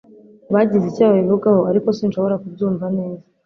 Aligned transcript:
Bagize 0.53 0.85
icyo 0.87 1.03
babivugaho, 1.09 1.61
ariko 1.69 1.87
sinshobora 1.97 2.39
kubyumva 2.41 2.85
neza. 2.97 3.25